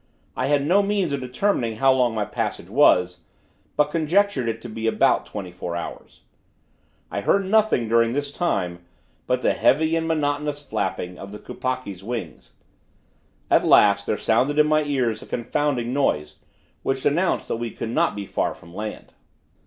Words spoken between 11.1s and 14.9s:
of the kupakki's wings. At last, there sounded in my